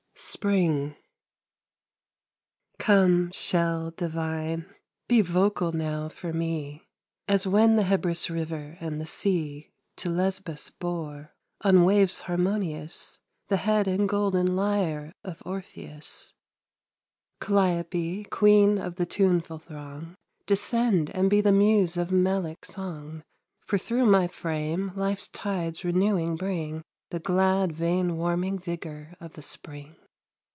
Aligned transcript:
SPRING 0.23 0.95
Come, 2.77 3.31
shell 3.31 3.89
divine, 3.89 4.67
be 5.07 5.21
vocal 5.21 5.71
now 5.71 6.09
for 6.09 6.31
me, 6.31 6.83
As 7.27 7.47
when 7.47 7.75
the 7.75 7.81
Hebrus 7.85 8.29
river 8.29 8.77
and 8.79 9.01
the 9.01 9.07
sea 9.07 9.71
To 9.95 10.09
Lesbos 10.11 10.69
bore, 10.69 11.33
on 11.61 11.85
waves 11.85 12.19
harmonious, 12.19 13.19
The 13.47 13.57
head 13.57 13.87
and 13.87 14.07
golden 14.07 14.55
lyre 14.55 15.13
of 15.23 15.41
Orpheus. 15.43 16.35
Calliope, 17.39 18.25
queen 18.25 18.77
of 18.77 18.97
the 18.97 19.07
tuneful 19.07 19.57
throng, 19.57 20.13
Descend 20.45 21.09
and 21.15 21.31
be 21.31 21.41
the 21.41 21.51
Muse 21.51 21.97
of 21.97 22.09
melic 22.11 22.63
song; 22.63 23.23
For 23.65 23.79
through 23.79 24.05
my 24.05 24.27
frame 24.27 24.91
life's 24.95 25.29
tides 25.29 25.83
renewing 25.83 26.35
bring 26.35 26.83
The 27.09 27.19
glad 27.19 27.71
vein 27.71 28.17
warming 28.17 28.59
vigor 28.59 29.15
of 29.19 29.33
the 29.33 29.41
spring. 29.41 29.95